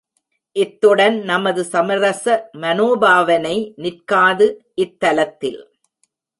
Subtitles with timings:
[0.55, 2.25] இத்துடன் நமது சமரச
[2.57, 3.55] மனோபாவனை
[3.75, 4.47] நிற்காது
[4.75, 5.61] இத்தலத்தில்.